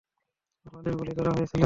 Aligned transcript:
আমাদের 0.65 0.93
গুলি 0.95 1.13
করা 1.17 1.31
হয়েছিলো। 1.31 1.59